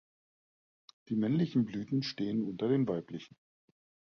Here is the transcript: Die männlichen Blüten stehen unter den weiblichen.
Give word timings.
Die 1.09 1.15
männlichen 1.15 1.63
Blüten 1.63 2.01
stehen 2.01 2.41
unter 2.43 2.67
den 2.67 2.87
weiblichen. 2.87 3.37